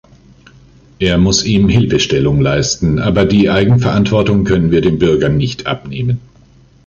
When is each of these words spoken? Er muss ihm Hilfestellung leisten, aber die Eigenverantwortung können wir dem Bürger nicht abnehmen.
Er 0.97 1.19
muss 1.19 1.45
ihm 1.45 1.69
Hilfestellung 1.69 2.41
leisten, 2.41 2.97
aber 2.97 3.23
die 3.23 3.51
Eigenverantwortung 3.51 4.45
können 4.45 4.71
wir 4.71 4.81
dem 4.81 4.97
Bürger 4.97 5.29
nicht 5.29 5.67
abnehmen. 5.67 6.19